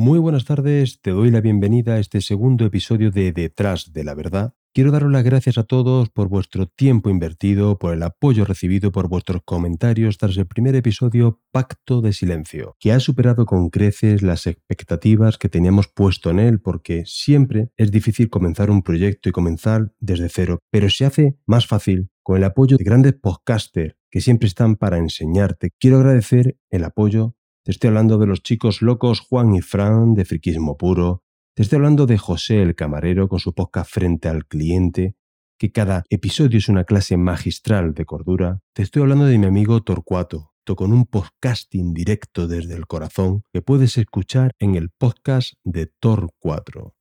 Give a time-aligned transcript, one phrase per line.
[0.00, 4.14] Muy buenas tardes, te doy la bienvenida a este segundo episodio de Detrás de la
[4.14, 4.54] Verdad.
[4.72, 9.08] Quiero daros las gracias a todos por vuestro tiempo invertido, por el apoyo recibido, por
[9.08, 14.46] vuestros comentarios tras el primer episodio Pacto de Silencio, que ha superado con creces las
[14.46, 19.92] expectativas que teníamos puesto en él, porque siempre es difícil comenzar un proyecto y comenzar
[19.98, 24.46] desde cero, pero se hace más fácil con el apoyo de grandes podcasters que siempre
[24.46, 25.70] están para enseñarte.
[25.76, 27.34] Quiero agradecer el apoyo
[27.68, 31.22] te estoy hablando de los chicos locos Juan y Fran de Friquismo Puro.
[31.54, 35.16] Te estoy hablando de José el Camarero con su podcast Frente al Cliente,
[35.58, 38.60] que cada episodio es una clase magistral de cordura.
[38.72, 43.60] Te estoy hablando de mi amigo Torcuato, con un podcasting directo desde el corazón que
[43.60, 46.94] puedes escuchar en el podcast de Tor 4.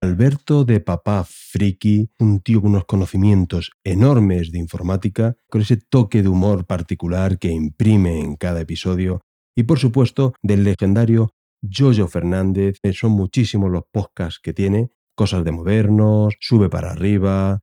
[0.00, 6.22] Alberto de Papá Friki, un tío con unos conocimientos enormes de informática, con ese toque
[6.22, 9.25] de humor particular que imprime en cada episodio
[9.56, 12.78] y por supuesto del legendario Jojo Fernández.
[12.92, 17.62] Son muchísimos los podcasts que tiene, cosas de modernos, sube para arriba.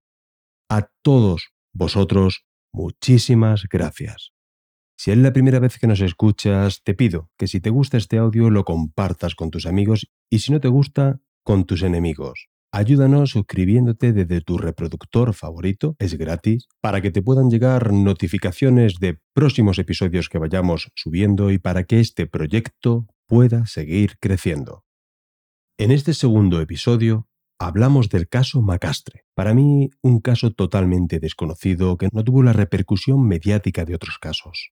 [0.69, 4.31] A todos vosotros, muchísimas gracias.
[4.97, 8.17] Si es la primera vez que nos escuchas, te pido que si te gusta este
[8.17, 12.52] audio lo compartas con tus amigos y si no te gusta, con tus enemigos.
[12.75, 19.19] Ayúdanos suscribiéndote desde tu reproductor favorito, es gratis, para que te puedan llegar notificaciones de
[19.31, 24.85] próximos episodios que vayamos subiendo y para que este proyecto pueda seguir creciendo.
[25.77, 27.27] En este segundo episodio
[27.59, 29.23] hablamos del caso Macastre.
[29.35, 34.71] Para mí, un caso totalmente desconocido que no tuvo la repercusión mediática de otros casos.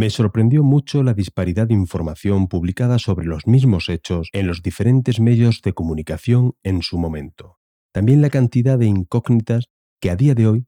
[0.00, 5.20] Me sorprendió mucho la disparidad de información publicada sobre los mismos hechos en los diferentes
[5.20, 7.58] medios de comunicación en su momento.
[7.92, 9.66] También la cantidad de incógnitas
[10.00, 10.66] que a día de hoy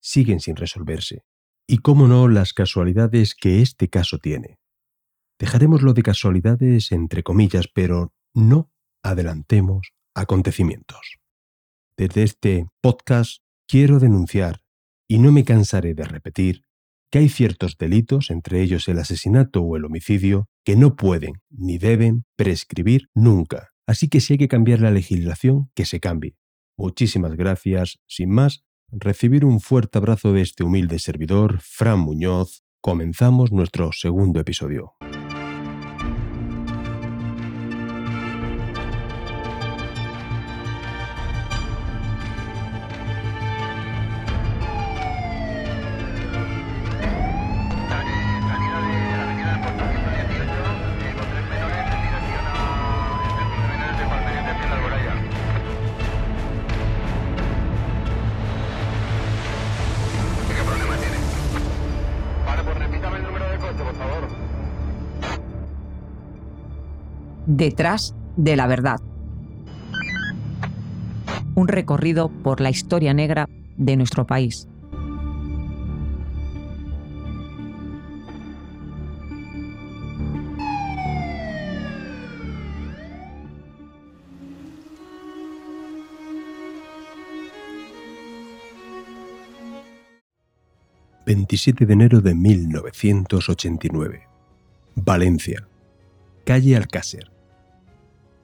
[0.00, 1.22] siguen sin resolverse.
[1.68, 4.58] Y cómo no las casualidades que este caso tiene.
[5.38, 8.72] Dejaremos lo de casualidades entre comillas, pero no
[9.04, 11.20] adelantemos acontecimientos.
[11.96, 14.64] Desde este podcast quiero denunciar,
[15.06, 16.64] y no me cansaré de repetir,
[17.12, 21.76] que hay ciertos delitos, entre ellos el asesinato o el homicidio, que no pueden ni
[21.76, 23.68] deben prescribir nunca.
[23.86, 26.36] Así que si hay que cambiar la legislación, que se cambie.
[26.78, 27.98] Muchísimas gracias.
[28.06, 32.64] Sin más, recibir un fuerte abrazo de este humilde servidor, Fran Muñoz.
[32.80, 34.94] Comenzamos nuestro segundo episodio.
[67.46, 69.00] Detrás de la verdad.
[71.54, 74.68] Un recorrido por la historia negra de nuestro país.
[91.24, 94.28] ...27 de enero de 1989...
[94.96, 95.66] Valencia,
[96.44, 97.30] calle Alcácer.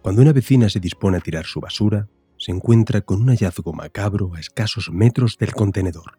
[0.03, 4.35] Cuando una vecina se dispone a tirar su basura, se encuentra con un hallazgo macabro
[4.35, 6.19] a escasos metros del contenedor.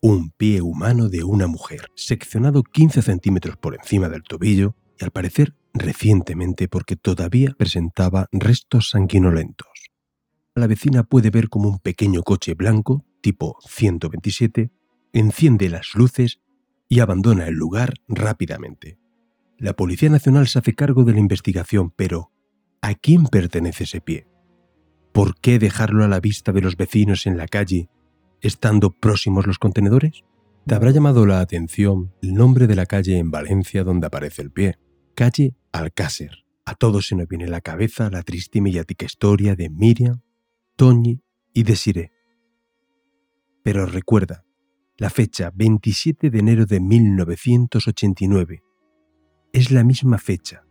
[0.00, 5.10] Un pie humano de una mujer, seccionado 15 centímetros por encima del tobillo y al
[5.10, 9.68] parecer recientemente porque todavía presentaba restos sanguinolentos.
[10.54, 14.70] La vecina puede ver como un pequeño coche blanco, tipo 127,
[15.12, 16.40] enciende las luces
[16.88, 18.98] y abandona el lugar rápidamente.
[19.58, 22.30] La Policía Nacional se hace cargo de la investigación, pero
[22.82, 24.26] ¿a quién pertenece ese pie?
[25.12, 27.88] ¿Por qué dejarlo a la vista de los vecinos en la calle,
[28.42, 30.24] estando próximos los contenedores?
[30.66, 34.50] Te habrá llamado la atención el nombre de la calle en Valencia donde aparece el
[34.50, 34.78] pie,
[35.14, 36.44] calle Alcácer.
[36.66, 40.20] A todos se nos viene la cabeza la triste y mediática historia de Miriam,
[40.76, 41.22] Toñi
[41.54, 42.12] y Desiree.
[43.62, 44.44] Pero recuerda,
[44.98, 48.65] la fecha 27 de enero de 1989
[49.56, 50.66] es la misma fecha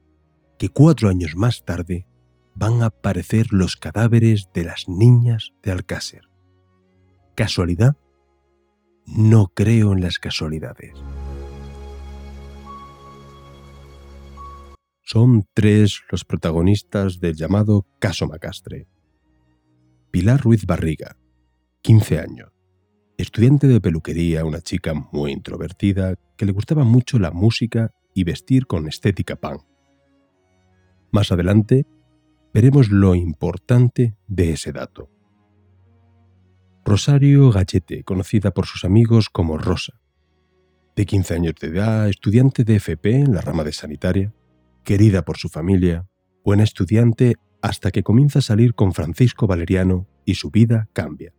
[0.60, 2.06] que cuatro años más tarde
[2.54, 6.30] van a aparecer los cadáveres de las niñas de Alcácer.
[7.34, 7.98] ¿Casualidad?
[9.08, 10.94] No creo en las casualidades.
[15.02, 18.88] Son tres los protagonistas del llamado caso Macastre.
[20.12, 21.18] Pilar Ruiz Barriga,
[21.82, 22.56] 15 años
[23.18, 28.66] estudiante de peluquería, una chica muy introvertida que le gustaba mucho la música y vestir
[28.66, 29.62] con estética punk.
[31.12, 31.86] Más adelante
[32.52, 35.12] veremos lo importante de ese dato.
[36.84, 40.00] Rosario Gachete, conocida por sus amigos como Rosa.
[40.96, 44.34] De 15 años de edad, estudiante de FP en la rama de sanitaria,
[44.84, 46.08] querida por su familia,
[46.44, 51.34] buena estudiante hasta que comienza a salir con Francisco Valeriano y su vida cambia.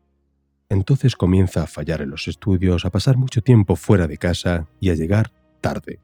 [0.68, 4.90] Entonces comienza a fallar en los estudios, a pasar mucho tiempo fuera de casa y
[4.90, 6.00] a llegar tarde.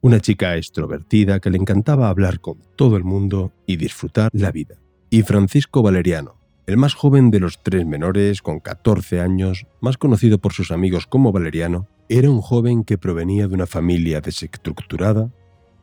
[0.00, 4.76] Una chica extrovertida que le encantaba hablar con todo el mundo y disfrutar la vida.
[5.10, 6.36] Y Francisco Valeriano,
[6.68, 11.08] el más joven de los tres menores, con 14 años, más conocido por sus amigos
[11.08, 15.32] como Valeriano, era un joven que provenía de una familia desestructurada,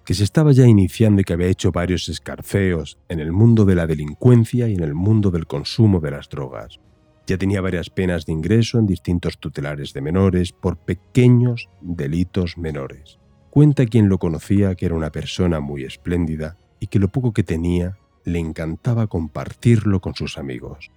[0.06, 3.76] que se estaba ya iniciando y que había hecho varios escarceos en el mundo de
[3.76, 6.80] la delincuencia y en el mundo del consumo de las drogas.
[7.28, 13.20] Ya tenía varias penas de ingreso en distintos tutelares de menores por pequeños delitos menores.
[13.56, 17.42] Cuenta quien lo conocía que era una persona muy espléndida y que lo poco que
[17.42, 20.92] tenía le encantaba compartirlo con sus amigos.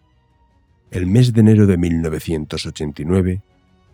[0.91, 3.43] El mes de enero de 1989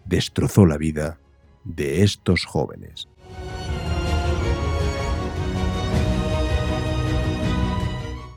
[0.07, 1.21] destrozó la vida
[1.65, 3.07] de estos jóvenes.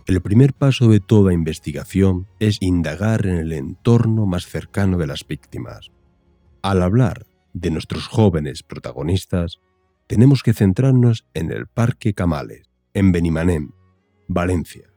[0.07, 5.25] El primer paso de toda investigación es indagar en el entorno más cercano de las
[5.25, 5.91] víctimas.
[6.61, 9.61] Al hablar de nuestros jóvenes protagonistas,
[10.07, 13.71] tenemos que centrarnos en el Parque Camales, en Benimanem,
[14.27, 14.89] Valencia.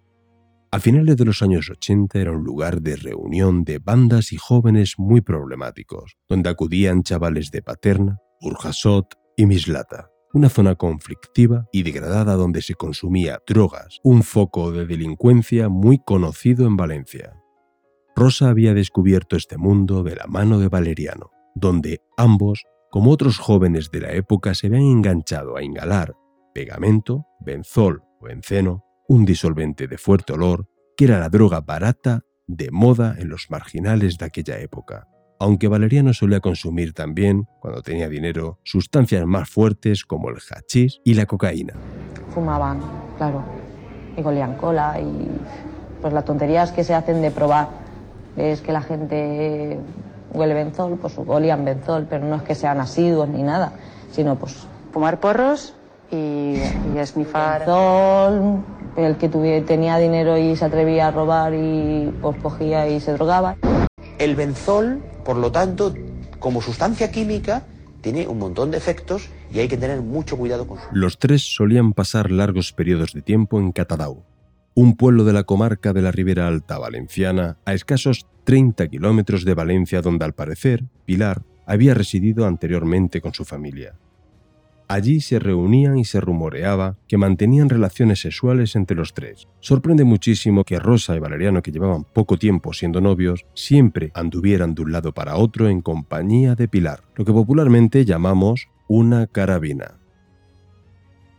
[0.72, 4.94] A finales de los años 80 era un lugar de reunión de bandas y jóvenes
[4.98, 12.36] muy problemáticos, donde acudían chavales de Paterna, Urjasot y Mislata, una zona conflictiva y degradada
[12.36, 17.34] donde se consumía drogas, un foco de delincuencia muy conocido en Valencia.
[18.14, 23.90] Rosa había descubierto este mundo de la mano de Valeriano, donde ambos, como otros jóvenes
[23.90, 26.14] de la época, se habían enganchado a inhalar
[26.52, 32.70] pegamento, benzol o enceno un disolvente de fuerte olor, que era la droga barata de
[32.70, 35.06] moda en los marginales de aquella época.
[35.40, 41.14] Aunque Valeriano solía consumir también, cuando tenía dinero, sustancias más fuertes como el hachís y
[41.14, 41.74] la cocaína.
[42.34, 42.80] Fumaban,
[43.16, 43.42] claro,
[44.16, 45.28] y golían cola y
[46.00, 47.68] pues las tonterías que se hacen de probar.
[48.36, 49.78] Es que la gente
[50.32, 53.72] huele benzol, pues golían benzol, pero no es que sean asiduos ni nada,
[54.12, 55.74] sino pues fumar porros
[56.10, 57.60] y, y esnifar.
[57.60, 58.64] Benzol,
[58.96, 63.12] el que tuviera, tenía dinero y se atrevía a robar y pues cogía y se
[63.12, 63.56] drogaba.
[64.18, 65.94] El benzol, por lo tanto,
[66.38, 67.62] como sustancia química,
[68.00, 70.84] tiene un montón de efectos y hay que tener mucho cuidado con su.
[70.92, 74.24] Los tres solían pasar largos periodos de tiempo en Catadau,
[74.74, 79.54] un pueblo de la comarca de la Ribera Alta Valenciana, a escasos 30 kilómetros de
[79.54, 83.94] Valencia, donde al parecer Pilar había residido anteriormente con su familia.
[84.88, 89.46] Allí se reunían y se rumoreaba que mantenían relaciones sexuales entre los tres.
[89.60, 94.82] Sorprende muchísimo que Rosa y Valeriano, que llevaban poco tiempo siendo novios, siempre anduvieran de
[94.82, 99.99] un lado para otro en compañía de Pilar, lo que popularmente llamamos una carabina.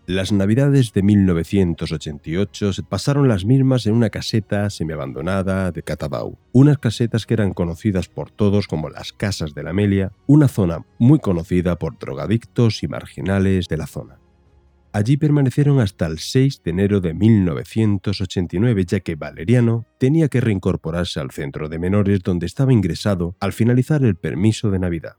[0.08, 6.80] Las navidades de 1988 se pasaron las mismas en una caseta semiabandonada de Catadau, unas
[6.80, 11.20] casetas que eran conocidas por todos como las Casas de la Amelia, una zona muy
[11.20, 14.18] conocida por drogadictos y marginales de la zona.
[14.92, 21.20] Allí permanecieron hasta el 6 de enero de 1989, ya que Valeriano tenía que reincorporarse
[21.20, 25.16] al centro de menores donde estaba ingresado al finalizar el permiso de Navidad.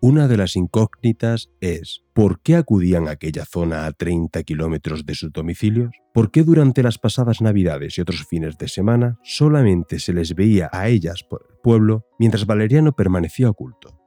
[0.00, 5.14] Una de las incógnitas es ¿por qué acudían a aquella zona a 30 kilómetros de
[5.14, 5.90] sus domicilios?
[6.12, 10.68] ¿Por qué durante las pasadas navidades y otros fines de semana solamente se les veía
[10.70, 13.98] a ellas por el pueblo mientras Valeriano permanecía oculto?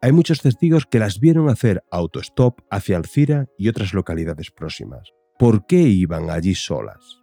[0.00, 5.10] Hay muchos testigos que las vieron hacer autostop hacia Alcira y otras localidades próximas.
[5.36, 7.20] ¿Por qué iban allí solas?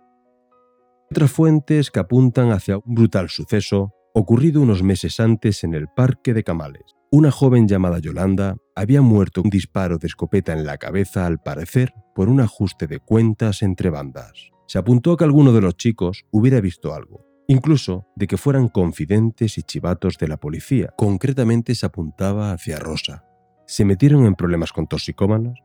[1.10, 6.34] Otras fuentes que apuntan hacia un brutal suceso ocurrido unos meses antes en el Parque
[6.34, 11.25] de Camales, una joven llamada Yolanda había muerto un disparo de escopeta en la cabeza
[11.25, 14.51] al parecer por un ajuste de cuentas entre bandas.
[14.67, 19.57] Se apuntó que alguno de los chicos hubiera visto algo, incluso de que fueran confidentes
[19.57, 20.93] y chivatos de la policía.
[20.98, 23.24] Concretamente se apuntaba hacia Rosa.
[23.65, 25.57] ¿Se metieron en problemas con toxicómanos?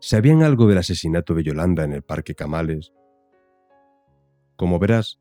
[0.00, 2.94] ¿Sabían algo del asesinato de Yolanda en el Parque Camales?
[4.56, 5.20] Como verás,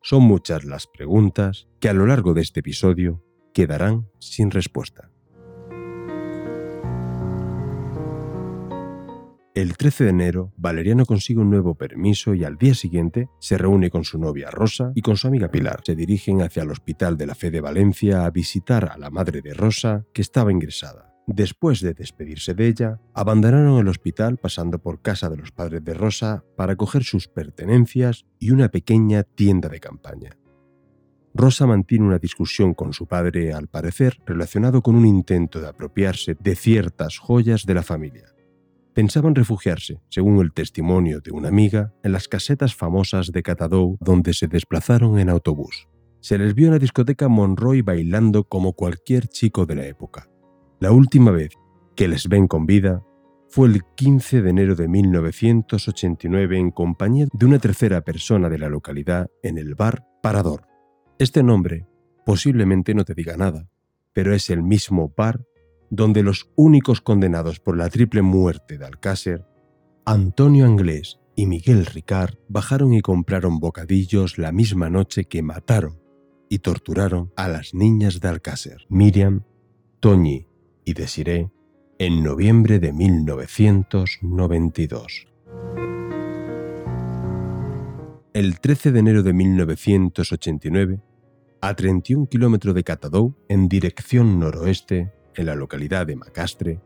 [0.00, 3.23] son muchas las preguntas que a lo largo de este episodio
[3.54, 5.10] quedarán sin respuesta.
[9.54, 13.88] El 13 de enero, Valeriano consigue un nuevo permiso y al día siguiente se reúne
[13.88, 15.80] con su novia Rosa y con su amiga Pilar.
[15.84, 19.42] Se dirigen hacia el Hospital de la Fe de Valencia a visitar a la madre
[19.42, 21.14] de Rosa, que estaba ingresada.
[21.28, 25.94] Después de despedirse de ella, abandonaron el hospital pasando por casa de los padres de
[25.94, 30.36] Rosa para coger sus pertenencias y una pequeña tienda de campaña.
[31.36, 36.36] Rosa mantiene una discusión con su padre, al parecer relacionado con un intento de apropiarse
[36.38, 38.26] de ciertas joyas de la familia.
[38.94, 44.32] Pensaban refugiarse, según el testimonio de una amiga, en las casetas famosas de Catadou donde
[44.32, 45.88] se desplazaron en autobús.
[46.20, 50.28] Se les vio en la discoteca Monroy bailando como cualquier chico de la época.
[50.78, 51.50] La última vez
[51.96, 53.02] que les ven con vida
[53.48, 58.68] fue el 15 de enero de 1989 en compañía de una tercera persona de la
[58.68, 60.73] localidad en el bar Parador.
[61.18, 61.86] Este nombre
[62.26, 63.70] posiblemente no te diga nada,
[64.12, 65.46] pero es el mismo bar
[65.90, 69.46] donde los únicos condenados por la triple muerte de Alcácer,
[70.04, 76.02] Antonio Anglés y Miguel Ricard, bajaron y compraron bocadillos la misma noche que mataron
[76.48, 79.44] y torturaron a las niñas de Alcácer, Miriam,
[80.00, 80.48] Toñi
[80.84, 81.52] y Desiré
[81.98, 85.33] en noviembre de 1992.
[88.34, 91.00] El 13 de enero de 1989,
[91.60, 96.80] a 31 kilómetros de Catadou, en dirección noroeste, en la localidad de Macastre,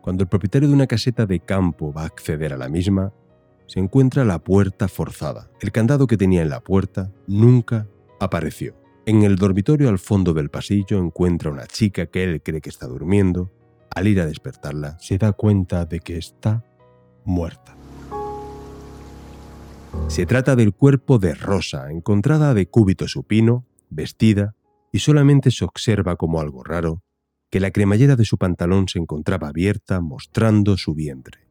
[0.00, 3.12] cuando el propietario de una caseta de campo va a acceder a la misma,
[3.66, 5.50] se encuentra la puerta forzada.
[5.60, 7.86] El candado que tenía en la puerta nunca
[8.18, 8.74] apareció.
[9.04, 12.86] En el dormitorio al fondo del pasillo encuentra una chica que él cree que está
[12.86, 13.52] durmiendo.
[13.94, 16.64] Al ir a despertarla, se da cuenta de que está
[17.26, 17.77] muerta.
[20.08, 24.54] Se trata del cuerpo de Rosa, encontrada de cúbito supino, vestida,
[24.92, 27.02] y solamente se observa como algo raro
[27.50, 31.48] que la cremallera de su pantalón se encontraba abierta mostrando su vientre.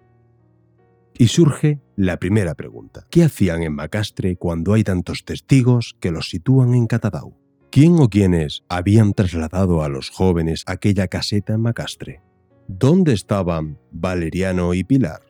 [1.17, 3.05] Y surge la primera pregunta.
[3.09, 7.35] ¿Qué hacían en Macastre cuando hay tantos testigos que los sitúan en Catadau?
[7.71, 12.21] ¿Quién o quiénes habían trasladado a los jóvenes aquella caseta en Macastre?
[12.67, 15.26] ¿Dónde estaban Valeriano y Pilar?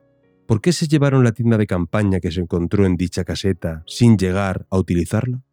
[0.47, 4.17] ¿Por qué se llevaron la tienda de campaña que se encontró en dicha caseta sin
[4.17, 5.43] llegar a utilizarla?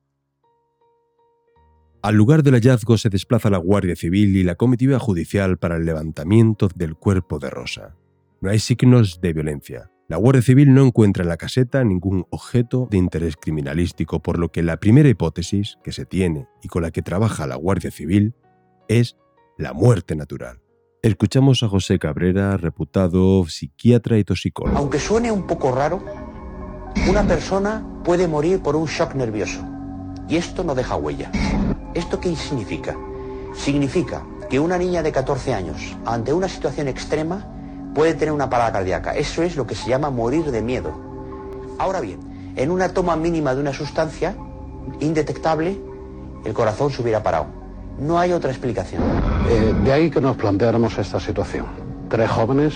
[2.00, 5.84] Al lugar del hallazgo se desplaza la Guardia Civil y la comitiva judicial para el
[5.84, 7.96] levantamiento del cuerpo de Rosa.
[8.40, 9.90] No hay signos de violencia.
[10.06, 14.52] La Guardia Civil no encuentra en la caseta ningún objeto de interés criminalístico, por lo
[14.52, 18.34] que la primera hipótesis que se tiene y con la que trabaja la Guardia Civil
[18.86, 19.16] es
[19.58, 20.63] la muerte natural.
[21.04, 24.78] Escuchamos a José Cabrera, reputado psiquiatra y toxicólogo.
[24.78, 26.02] Aunque suene un poco raro,
[27.06, 29.61] una persona puede morir por un shock nervioso
[30.30, 31.30] y esto no deja huella.
[31.92, 32.96] ¿Esto qué significa?
[33.54, 38.73] Significa que una niña de 14 años, ante una situación extrema, puede tener una parada
[38.73, 39.14] cardíaca.
[39.14, 40.99] Eso es lo que se llama morir de miedo.
[41.78, 42.20] Ahora bien,
[42.56, 44.34] en una toma mínima de una sustancia
[45.00, 45.78] indetectable,
[46.46, 47.49] el corazón se hubiera parado.
[47.99, 49.02] No hay otra explicación.
[49.48, 51.66] Eh, de ahí que nos planteáramos esta situación.
[52.08, 52.74] Tres jóvenes,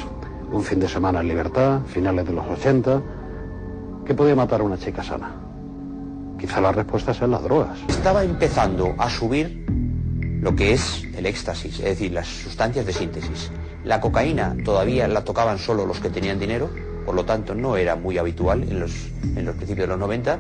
[0.53, 3.03] un fin de semana en libertad, finales de los 80,
[4.05, 5.33] que podía matar a una chica sana.
[6.39, 7.79] Quizá la respuesta sean las drogas.
[7.89, 9.65] Estaba empezando a subir
[10.41, 13.51] lo que es el éxtasis, es decir, las sustancias de síntesis.
[13.85, 16.69] La cocaína todavía la tocaban solo los que tenían dinero,
[17.07, 18.93] por lo tanto no era muy habitual en los,
[19.35, 20.39] en los principios de los 90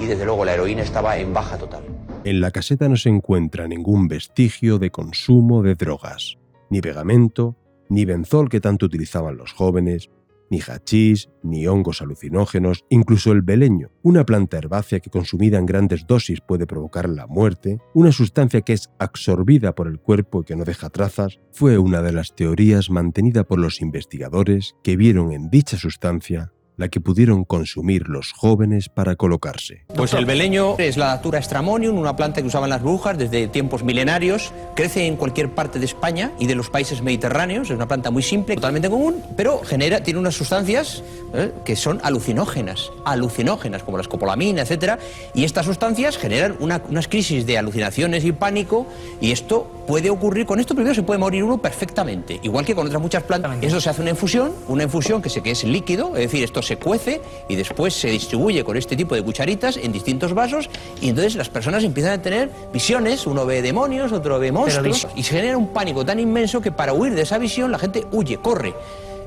[0.00, 1.97] y desde luego la heroína estaba en baja total.
[2.28, 6.36] En la caseta no se encuentra ningún vestigio de consumo de drogas,
[6.68, 7.56] ni pegamento,
[7.88, 10.10] ni benzol que tanto utilizaban los jóvenes,
[10.50, 16.06] ni hachís, ni hongos alucinógenos, incluso el beleño, una planta herbácea que consumida en grandes
[16.06, 20.56] dosis puede provocar la muerte, una sustancia que es absorbida por el cuerpo y que
[20.56, 25.48] no deja trazas, fue una de las teorías mantenida por los investigadores que vieron en
[25.48, 29.84] dicha sustancia la que pudieron consumir los jóvenes para colocarse.
[29.94, 33.82] Pues el beleño es la Datura stramonium, una planta que usaban las brujas desde tiempos
[33.82, 34.52] milenarios.
[34.74, 37.68] Crece en cualquier parte de España y de los países mediterráneos.
[37.68, 41.02] Es una planta muy simple, totalmente común, pero genera, tiene unas sustancias
[41.34, 41.52] ¿eh?
[41.64, 45.00] que son alucinógenas, alucinógenas, como la escopolamina, etc.
[45.34, 48.86] Y estas sustancias generan una- unas crisis de alucinaciones y pánico.
[49.20, 52.86] Y esto puede ocurrir, con esto primero se puede morir uno perfectamente, igual que con
[52.86, 53.56] otras muchas plantas.
[53.62, 56.62] Eso se hace una infusión, una infusión que, se, que es líquido, es decir, esto
[56.68, 60.68] se cuece y después se distribuye con este tipo de cucharitas en distintos vasos
[61.00, 65.22] y entonces las personas empiezan a tener visiones, uno ve demonios, otro ve monstruos y
[65.22, 68.36] se genera un pánico tan inmenso que para huir de esa visión la gente huye,
[68.36, 68.74] corre.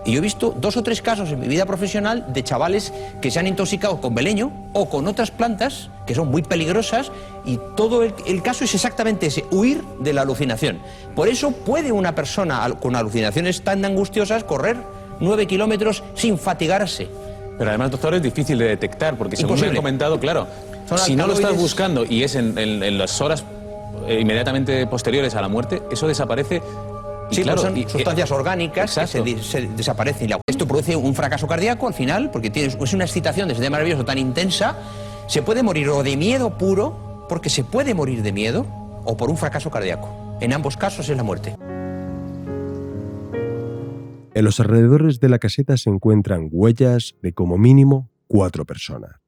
[0.03, 3.29] Y yo he visto dos o tres casos en mi vida profesional de chavales que
[3.29, 7.11] se han intoxicado con beleño o con otras plantas que son muy peligrosas
[7.45, 10.79] y todo el, el caso es exactamente ese, huir de la alucinación.
[11.15, 14.77] Por eso puede una persona con alucinaciones tan angustiosas correr
[15.21, 17.07] nueve kilómetros sin fatigarse.
[17.61, 19.69] Pero además, doctor, es difícil de detectar, porque según me Imposible.
[19.77, 20.47] han comentado, claro,
[20.89, 23.43] Son si no lo estás buscando y es en, en- en las horas
[24.07, 26.59] eh, inmediatamente posteriores a la muerte, eso desaparece
[27.29, 29.43] Sí, claro, pues son y- sustancias orgánicas que se, Exacto.
[29.43, 30.31] se desaparecen.
[30.31, 33.77] Y Esto produce un fracaso cardíaco al final, porque tienes, es una excitación de sistema
[33.77, 34.75] nervioso tan intensa.
[35.27, 38.65] Se puede morir o de miedo puro, porque se puede morir de miedo,
[39.05, 40.09] o por un fracaso cardíaco.
[40.41, 41.55] En ambos casos es la muerte.
[44.33, 49.19] En los alrededores de la caseta se encuentran huellas de como mínimo cuatro personas.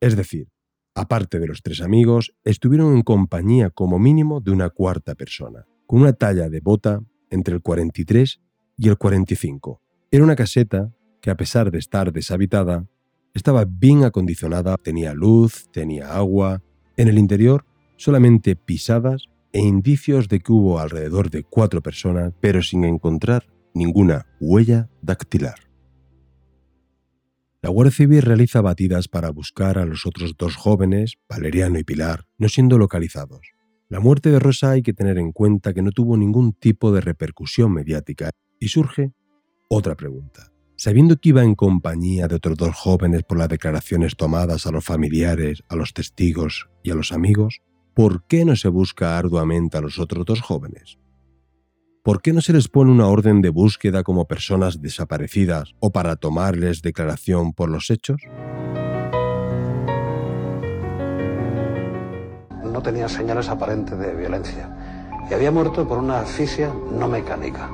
[0.00, 0.48] Es decir,
[0.94, 6.00] aparte de los tres amigos, estuvieron en compañía como mínimo de una cuarta persona, con
[6.00, 8.40] una talla de bota entre el 43
[8.78, 9.82] y el 45.
[10.10, 12.86] Era una caseta que a pesar de estar deshabitada,
[13.34, 16.62] estaba bien acondicionada, tenía luz, tenía agua,
[16.96, 22.62] en el interior solamente pisadas e indicios de que hubo alrededor de cuatro personas, pero
[22.62, 23.44] sin encontrar
[23.76, 25.66] ninguna huella dactilar.
[27.62, 32.26] La Guardia Civil realiza batidas para buscar a los otros dos jóvenes, Valeriano y Pilar,
[32.38, 33.40] no siendo localizados.
[33.88, 37.00] La muerte de Rosa hay que tener en cuenta que no tuvo ningún tipo de
[37.00, 38.30] repercusión mediática
[38.60, 39.12] y surge
[39.68, 40.52] otra pregunta.
[40.76, 44.84] Sabiendo que iba en compañía de otros dos jóvenes por las declaraciones tomadas a los
[44.84, 47.62] familiares, a los testigos y a los amigos,
[47.94, 50.98] ¿por qué no se busca arduamente a los otros dos jóvenes?
[52.06, 56.14] ¿Por qué no se les pone una orden de búsqueda como personas desaparecidas o para
[56.14, 58.22] tomarles declaración por los hechos?
[62.62, 64.70] No tenía señales aparentes de violencia
[65.28, 67.68] y había muerto por una asfixia no mecánica.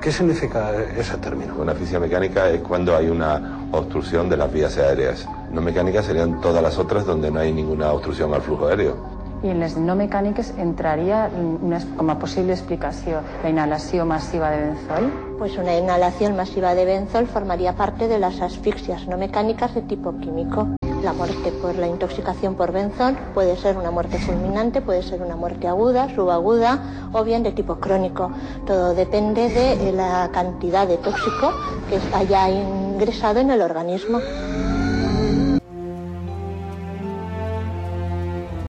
[0.00, 1.54] ¿Qué significa ese término?
[1.56, 5.28] Una asfixia mecánica es cuando hay una obstrucción de las vías aéreas.
[5.52, 9.13] No mecánicas serían todas las otras donde no hay ninguna obstrucción al flujo aéreo.
[9.44, 14.62] I en les no mecàniques entraria una, com a possible explicació la inhalació massiva de
[14.62, 15.10] benzol?
[15.36, 20.16] Pues una inhalación masiva de benzol formaría parte de las asfixias no mecánicas de tipo
[20.18, 20.68] químico.
[21.02, 25.36] La muerte por la intoxicación por benzol puede ser una muerte fulminante, puede ser una
[25.36, 28.30] muerte aguda, subaguda o bien de tipo crónico.
[28.66, 31.52] Todo depende de la cantidad de tóxico
[31.90, 34.20] que haya ingresado en el organismo.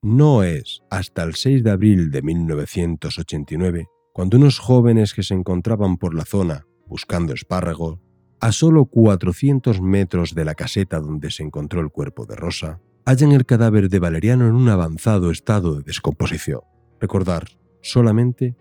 [0.05, 5.97] No es hasta el 6 de abril de 1989 cuando unos jóvenes que se encontraban
[5.97, 7.97] por la zona buscando espárragos,
[8.39, 13.31] a solo 400 metros de la caseta donde se encontró el cuerpo de Rosa, hallan
[13.31, 16.61] el cadáver de Valeriano en un avanzado estado de descomposición.
[17.01, 17.47] Recordar,
[17.81, 18.55] solamente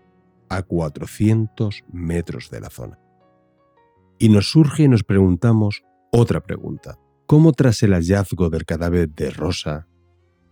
[0.49, 2.97] a 400 metros de la zona.
[4.17, 6.97] Y nos surge y nos preguntamos otra pregunta.
[7.27, 9.87] ¿Cómo tras el hallazgo del cadáver de Rosa,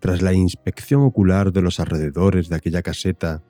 [0.03, 3.41] tras la inspección ocular de los alrededores de aquella caseta,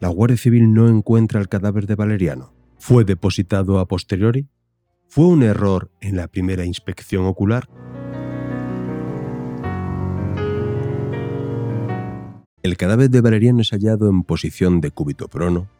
[0.00, 2.52] la Guardia Civil no encuentra el cadáver de Valeriano?
[2.76, 4.48] ¿Fue depositado a posteriori?
[5.06, 7.68] ¿Fue un error en la primera inspección ocular?
[12.64, 15.70] El cadáver de Valeriano es hallado en posición de cúbito prono,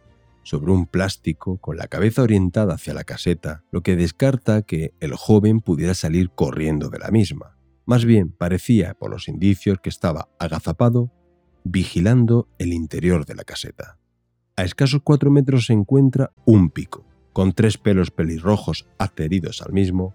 [0.45, 5.17] sobre un plástico con la cabeza orientada hacia la caseta, lo que descarta que el
[5.17, 7.56] joven pudiera salir corriendo de la misma.
[7.87, 11.13] Más bien parecía, por los indicios, que estaba agazapado,
[11.63, 13.99] vigilando el interior de la caseta.
[14.57, 20.15] A escasos cuatro metros se encuentra un pico, con tres pelos pelirrojos adheridos al mismo.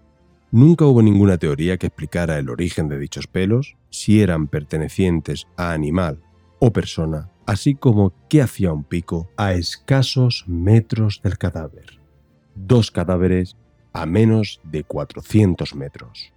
[0.50, 5.72] Nunca hubo ninguna teoría que explicara el origen de dichos pelos, si eran pertenecientes a
[5.72, 6.22] animal
[6.58, 12.00] o persona, así como qué hacía un pico a escasos metros del cadáver.
[12.54, 13.56] Dos cadáveres
[13.94, 16.31] a menos de 400 metros.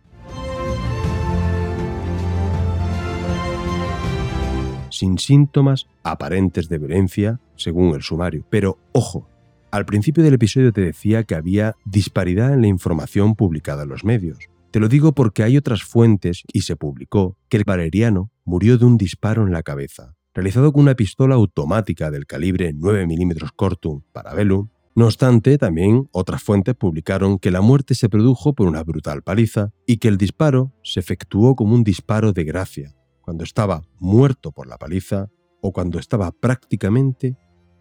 [4.96, 8.46] Sin síntomas aparentes de violencia, según el sumario.
[8.50, 9.28] Pero, ojo,
[9.70, 14.06] al principio del episodio te decía que había disparidad en la información publicada en los
[14.06, 14.38] medios.
[14.72, 18.86] Te lo digo porque hay otras fuentes y se publicó que el valeriano murió de
[18.86, 24.02] un disparo en la cabeza, realizado con una pistola automática del calibre 9 mm Cortum
[24.14, 24.70] Parabellum.
[24.96, 29.74] No obstante, también otras fuentes publicaron que la muerte se produjo por una brutal paliza
[29.86, 32.96] y que el disparo se efectuó como un disparo de gracia,
[33.26, 37.36] cuando estaba muerto por la paliza o cuando estaba prácticamente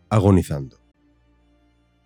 [0.09, 0.79] agonizando.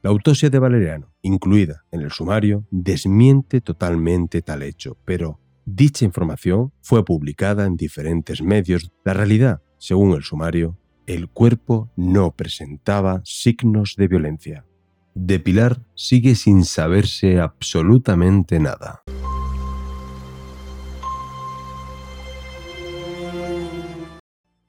[0.02, 6.72] La autopsia de Valeriano, incluida en el sumario, desmiente totalmente tal hecho, pero dicha información
[6.82, 8.90] fue publicada en diferentes medios.
[9.04, 14.66] La realidad, según el sumario, el cuerpo no presentaba signos de violencia.
[15.14, 19.02] De Pilar sigue sin saberse absolutamente nada.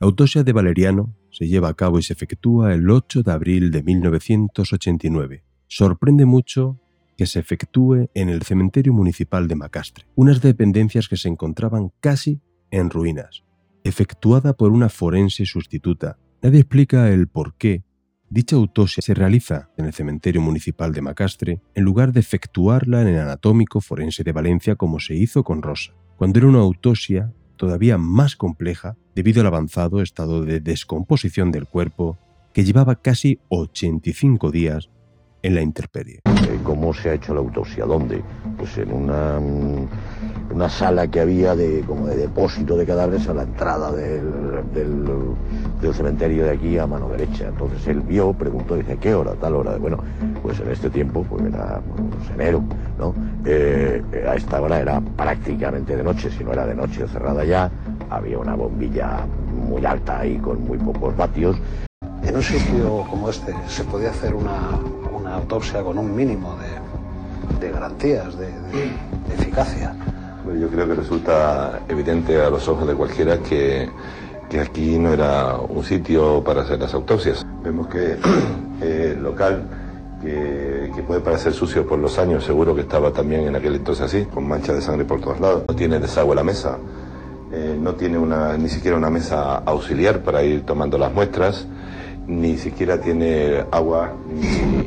[0.02, 3.70] La autopsia de Valeriano se lleva a cabo y se efectúa el 8 de abril
[3.70, 5.44] de 1989.
[5.68, 6.80] Sorprende mucho
[7.18, 12.40] que se efectúe en el cementerio municipal de Macastre, unas dependencias que se encontraban casi
[12.72, 13.44] en ruinas,
[13.84, 16.18] efectuada por una forense sustituta.
[16.42, 17.84] Nadie explica el por qué
[18.32, 23.08] Dicha autopsia se realiza en el cementerio municipal de Macastre en lugar de efectuarla en
[23.08, 27.98] el anatómico forense de Valencia como se hizo con Rosa, cuando era una autopsia todavía
[27.98, 32.18] más compleja debido al avanzado estado de descomposición del cuerpo
[32.54, 34.90] que llevaba casi 85 días
[35.44, 36.22] en la intemperie.
[36.64, 37.86] ¿Cómo se ha hecho la autopsia?
[37.86, 38.24] ¿Dónde?
[38.58, 39.40] Pues en una,
[40.52, 44.32] una sala que había de, como de depósito de cadáveres a la entrada del,
[44.74, 47.48] del, cementerio de aquí a mano derecha.
[47.48, 49.34] Entonces él vio, preguntó, dice, ¿qué hora?
[49.34, 49.76] Tal hora.
[49.78, 49.98] Bueno,
[50.42, 52.64] pues en este tiempo, pues era pues, enero,
[52.98, 53.14] ¿no?
[53.46, 57.72] Eh, a esta hora era prácticamente de noche, si no era de noche cerrada ya,
[58.10, 59.26] había una bombilla
[59.68, 61.58] muy alta ahí con muy pocos vatios.
[62.24, 64.80] En un sitio como este se podía hacer una,
[65.34, 66.58] autopsia con un mínimo
[67.60, 68.50] de, garantías, de,
[69.34, 69.96] eficacia.
[70.56, 73.90] Yo creo que resulta evidente a los ojos de cualquiera que,
[74.60, 77.46] aquí no era un sitio para hacer las autopsias.
[77.64, 78.18] Vemos que
[78.82, 79.64] el local,
[80.22, 84.26] que, puede parecer sucio por los años, seguro que estaba también en aquel entonces así,
[84.26, 85.64] con manchas de sangre por todos lados.
[85.68, 86.78] No tiene desagüe la mesa,
[87.52, 91.68] eh, no tiene una, ni siquiera una mesa auxiliar para ir tomando las muestras
[92.30, 94.14] ni siquiera tiene agua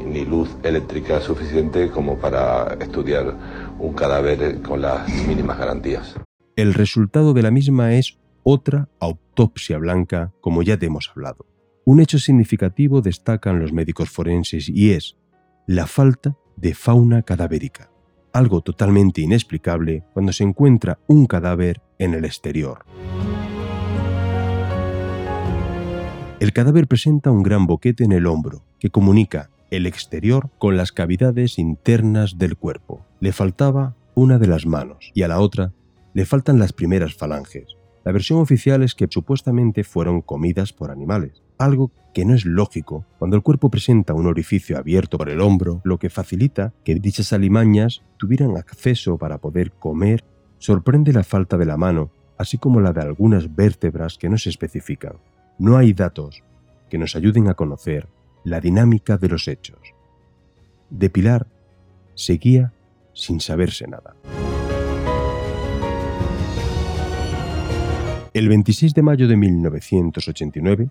[0.07, 3.35] ni, luz eléctrica suficiente como para estudiar
[3.83, 6.15] un cadáver con las mínimas garantías.
[6.55, 11.47] El resultado de la misma es otra autopsia blanca, como ya te hemos hablado.
[11.85, 15.17] Un hecho significativo destacan los médicos forenses y es
[15.67, 17.91] la falta de fauna cadavérica,
[18.33, 22.85] algo totalmente inexplicable cuando se encuentra un cadáver en el exterior.
[26.39, 30.93] El cadáver presenta un gran boquete en el hombro que comunica el exterior con las
[30.93, 33.05] cavidades internas del cuerpo.
[33.21, 35.73] Le faltaba una de las manos y a la otra
[36.15, 37.77] le faltan las primeras falanges.
[38.05, 43.07] La versión oficial es que supuestamente fueron comidas por animales, algo que no es lógico
[43.19, 47.33] cuando el cuerpo presenta un orificio abierto por el hombro, lo que facilita que dichas
[47.33, 50.25] alimañas tuvieran acceso para poder comer.
[50.59, 54.51] Sorprende la falta de la mano, así como la de algunas vértebras que no se
[54.51, 55.17] especifican
[55.59, 56.43] no hay datos
[56.91, 58.09] que nos ayuden a conocer
[58.45, 59.95] la dinámica de los hechos.
[60.91, 61.47] De Pilar
[62.15, 62.73] seguía
[63.15, 64.15] sin saberse nada.
[68.35, 70.91] El 26 de mayo de 1989,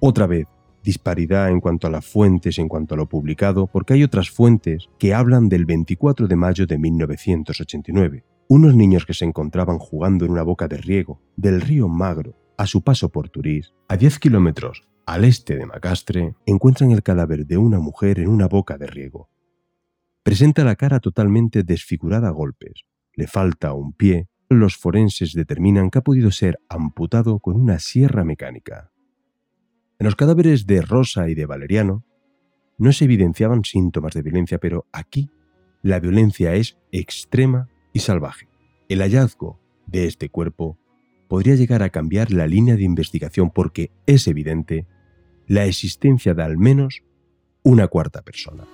[0.00, 0.46] otra vez,
[0.82, 4.88] disparidad en cuanto a las fuentes, en cuanto a lo publicado, porque hay otras fuentes
[4.98, 8.24] que hablan del 24 de mayo de 1989.
[8.48, 12.66] Unos niños que se encontraban jugando en una boca de riego del río Magro a
[12.66, 17.58] su paso por Turís, a 10 kilómetros al este de Macastre, encuentran el cadáver de
[17.58, 19.28] una mujer en una boca de riego.
[20.22, 25.98] Presenta la cara totalmente desfigurada a golpes, le falta un pie, los forenses determinan que
[25.98, 28.92] ha podido ser amputado con una sierra mecánica.
[29.98, 32.04] En los cadáveres de Rosa y de Valeriano
[32.78, 35.28] no se evidenciaban síntomas de violencia, pero aquí
[35.82, 38.48] la violencia es extrema y salvaje.
[38.88, 40.78] El hallazgo de este cuerpo
[41.26, 44.86] podría llegar a cambiar la línea de investigación porque es evidente
[45.50, 47.02] la existencia de al menos
[47.64, 48.68] una cuarta persona.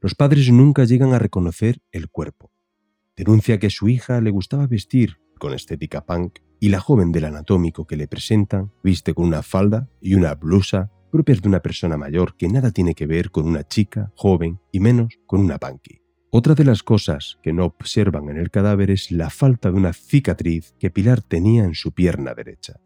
[0.00, 2.50] Los padres nunca llegan a reconocer el cuerpo.
[3.14, 7.86] Denuncia que su hija le gustaba vestir con estética punk y la joven del anatómico
[7.86, 12.38] que le presentan viste con una falda y una blusa propias de una persona mayor
[12.38, 16.07] que nada tiene que ver con una chica joven y menos con una punky.
[16.30, 19.94] Otra de las cosas que no observan en el cadáver es la falta de una
[19.94, 22.80] cicatriz que Pilar tenía en su pierna derecha.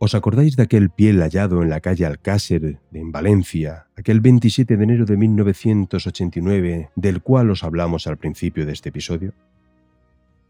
[0.00, 4.82] ¿Os acordáis de aquel piel hallado en la calle Alcácer, en Valencia, aquel 27 de
[4.82, 9.34] enero de 1989, del cual os hablamos al principio de este episodio?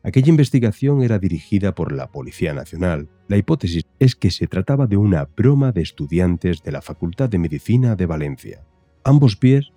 [0.03, 3.11] Aquella investigación era dirigida por la Policía Nacional.
[3.29, 7.39] La hipótesis es que se trataba de una broma de estudiantes de la Facultad de
[7.39, 8.65] Medicina de Valencia.
[9.05, 9.73] Ambos pies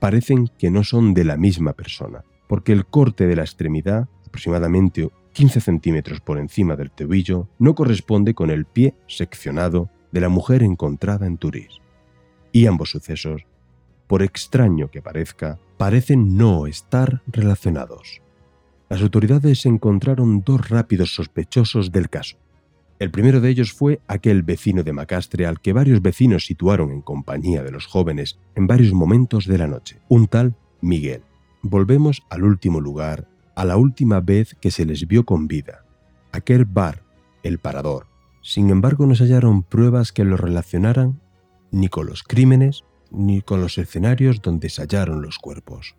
[0.00, 5.08] parecen que no son de la misma persona, porque el corte de la extremidad, aproximadamente
[5.32, 10.64] 15 centímetros por encima del tobillo, no corresponde con el pie seccionado de la mujer
[10.64, 11.78] encontrada en Turís.
[12.50, 13.46] Y ambos sucesos,
[14.08, 18.20] por extraño que parezca, parecen no estar relacionados
[18.90, 22.36] las autoridades encontraron dos rápidos sospechosos del caso.
[23.00, 27.00] El primero de ellos fue aquel vecino de Macastre al que varios vecinos situaron en
[27.00, 31.22] compañía de los jóvenes en varios momentos de la noche, un tal Miguel.
[31.62, 35.86] Volvemos al último lugar, a la última vez que se les vio con vida,
[36.30, 37.02] aquel bar,
[37.42, 38.06] el parador.
[38.42, 41.22] Sin embargo, no se hallaron pruebas que lo relacionaran
[41.70, 45.96] ni con los crímenes ni con los escenarios donde se hallaron los cuerpos.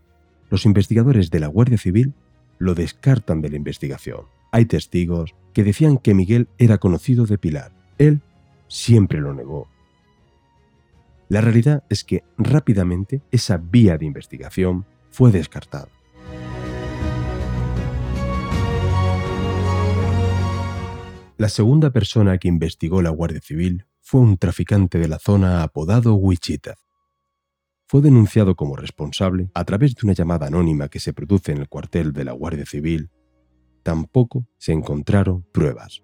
[0.52, 2.14] Los investigadores de la Guardia Civil
[2.60, 4.26] lo descartan de la investigación.
[4.52, 7.72] Hay testigos que decían que Miguel era conocido de Pilar.
[7.98, 8.22] Él
[8.68, 9.68] siempre lo negó.
[11.30, 15.88] La realidad es que rápidamente esa vía de investigación fue descartada.
[21.38, 26.16] La segunda persona que investigó la Guardia Civil fue un traficante de la zona apodado
[26.16, 26.76] Wichita.
[27.88, 31.68] Fue denunciado como responsable a través de una llamada anónima que se produce en el
[31.68, 33.10] cuartel de la Guardia Civil.
[33.84, 36.04] Tampoco se encontraron pruebas.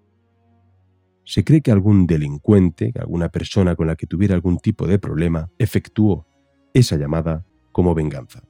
[1.24, 5.50] Se cree que algún delincuente, alguna persona con la que tuviera algún tipo de problema,
[5.58, 6.26] efectuó
[6.72, 8.42] esa llamada como venganza.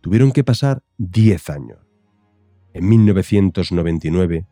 [0.00, 1.88] Tuvieron que pasar 10 años
[2.78, 4.46] en 1999,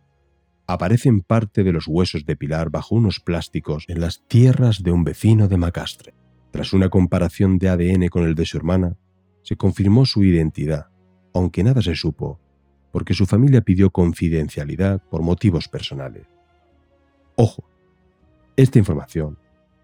[0.66, 5.04] aparecen parte de los huesos de Pilar bajo unos plásticos en las tierras de un
[5.04, 6.14] vecino de Macastre.
[6.50, 8.96] Tras una comparación de ADN con el de su hermana,
[9.42, 10.86] se confirmó su identidad,
[11.36, 12.38] aunque nada se supo,
[12.92, 16.26] porque su familia pidió confidencialidad por motivos personales.
[17.36, 17.68] Ojo,
[18.56, 19.38] esta información,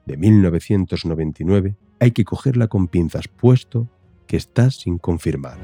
[0.07, 3.89] de 1999, hay que cogerla con pinzas puesto
[4.27, 5.59] que está sin confirmar.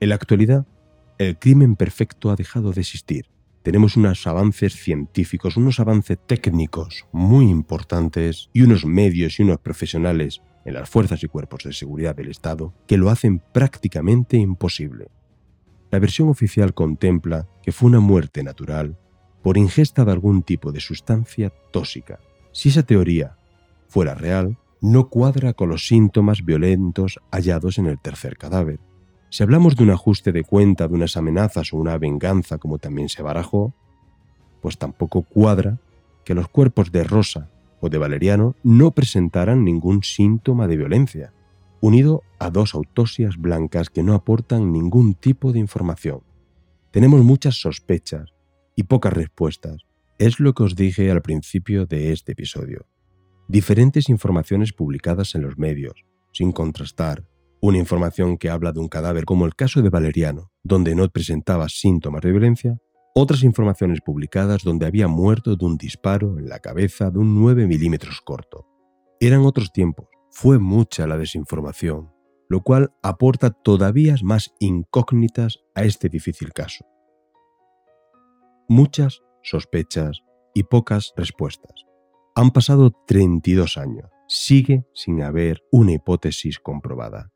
[0.00, 0.66] En la actualidad,
[1.18, 3.26] el crimen perfecto ha dejado de existir.
[3.62, 10.42] Tenemos unos avances científicos, unos avances técnicos muy importantes y unos medios y unos profesionales
[10.66, 15.08] en las fuerzas y cuerpos de seguridad del Estado que lo hacen prácticamente imposible.
[15.90, 18.98] La versión oficial contempla que fue una muerte natural
[19.42, 22.18] por ingesta de algún tipo de sustancia tóxica.
[22.50, 23.36] Si esa teoría
[23.86, 28.80] fuera real, no cuadra con los síntomas violentos hallados en el tercer cadáver.
[29.30, 33.08] Si hablamos de un ajuste de cuenta, de unas amenazas o una venganza como también
[33.08, 33.72] se barajó,
[34.60, 35.78] pues tampoco cuadra
[36.24, 41.32] que los cuerpos de Rosa o de Valeriano no presentaran ningún síntoma de violencia,
[41.80, 46.22] unido a dos autopsias blancas que no aportan ningún tipo de información.
[46.90, 48.32] Tenemos muchas sospechas
[48.74, 49.82] y pocas respuestas.
[50.18, 52.86] Es lo que os dije al principio de este episodio.
[53.48, 57.24] Diferentes informaciones publicadas en los medios, sin contrastar,
[57.60, 61.68] una información que habla de un cadáver como el caso de Valeriano, donde no presentaba
[61.68, 62.78] síntomas de violencia,
[63.18, 67.66] otras informaciones publicadas donde había muerto de un disparo en la cabeza de un 9
[67.66, 68.66] milímetros corto.
[69.20, 72.12] Eran otros tiempos, fue mucha la desinformación,
[72.50, 76.84] lo cual aporta todavía más incógnitas a este difícil caso.
[78.68, 80.20] Muchas sospechas
[80.52, 81.86] y pocas respuestas.
[82.34, 87.32] Han pasado 32 años, sigue sin haber una hipótesis comprobada.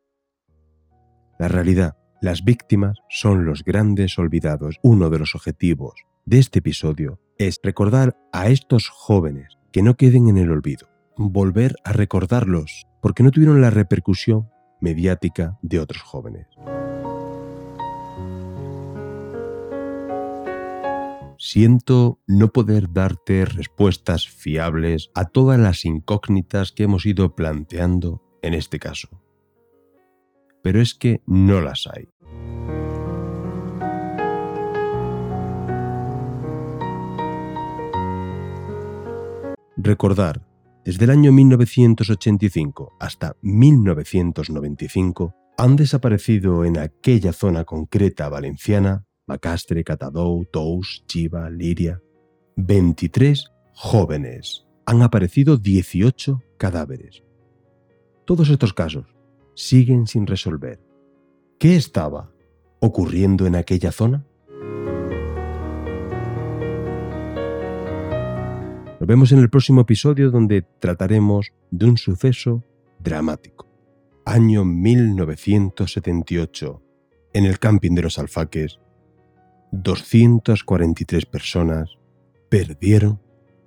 [1.39, 4.77] La realidad, las víctimas son los grandes olvidados.
[4.83, 10.29] Uno de los objetivos de este episodio es recordar a estos jóvenes que no queden
[10.29, 16.45] en el olvido, volver a recordarlos porque no tuvieron la repercusión mediática de otros jóvenes.
[21.39, 28.53] Siento no poder darte respuestas fiables a todas las incógnitas que hemos ido planteando en
[28.53, 29.09] este caso
[30.61, 32.07] pero es que no las hay.
[39.77, 40.45] Recordar,
[40.85, 50.45] desde el año 1985 hasta 1995 han desaparecido en aquella zona concreta valenciana, Macastre, Catadou,
[50.45, 52.01] Tous, Chiva, Liria,
[52.57, 54.67] 23 jóvenes.
[54.85, 57.23] Han aparecido 18 cadáveres.
[58.25, 59.05] Todos estos casos
[59.53, 60.79] siguen sin resolver.
[61.59, 62.31] ¿Qué estaba
[62.79, 64.25] ocurriendo en aquella zona?
[68.99, 72.63] Nos vemos en el próximo episodio donde trataremos de un suceso
[72.99, 73.67] dramático.
[74.25, 76.83] Año 1978.
[77.33, 78.79] En el camping de los alfaques,
[79.71, 81.97] 243 personas
[82.49, 83.19] perdieron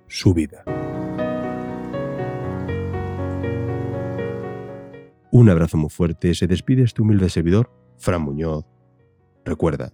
[0.07, 0.62] su vida.
[5.35, 7.68] Un abrazo muy fuerte, se despide este humilde servidor,
[7.99, 8.66] Fran Muñoz.
[9.44, 9.92] Recuerda,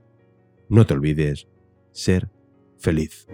[0.68, 1.48] no te olvides
[1.92, 2.28] ser
[2.78, 3.26] feliz.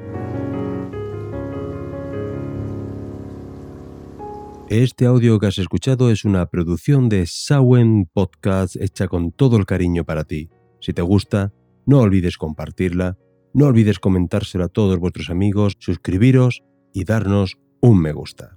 [4.69, 9.66] Este audio que has escuchado es una producción de Sawen Podcast hecha con todo el
[9.66, 10.49] cariño para ti.
[10.81, 11.53] Si te gusta,
[11.87, 13.19] no olvides compartirla,
[13.53, 18.57] no olvides comentárselo a todos vuestros amigos, suscribiros y darnos un me gusta.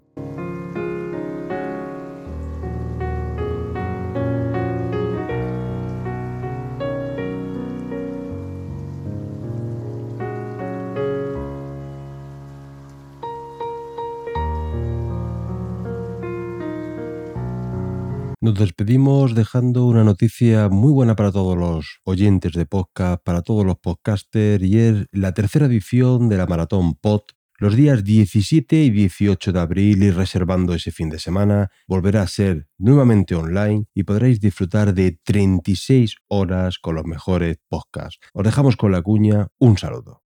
[18.41, 23.65] Nos despedimos dejando una noticia muy buena para todos los oyentes de podcast, para todos
[23.65, 27.23] los podcasters, y es la tercera edición de la Maratón Pod.
[27.57, 32.27] Los días 17 y 18 de abril y reservando ese fin de semana, volverá a
[32.27, 38.25] ser nuevamente online y podréis disfrutar de 36 horas con los mejores podcasts.
[38.31, 40.23] Os dejamos con la cuña, un saludo.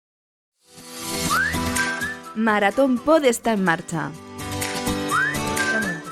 [2.37, 4.13] Maratón Pod está en marcha.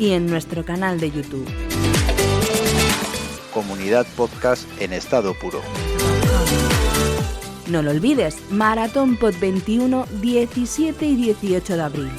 [0.00, 1.46] y en nuestro canal de YouTube.
[3.52, 5.60] Comunidad Podcast en estado puro.
[7.68, 12.10] No lo olvides, Maratón Pod 21, 17 y 18 de abril.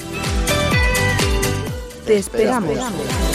[2.06, 2.70] Te esperamos.
[2.70, 3.31] esperamos.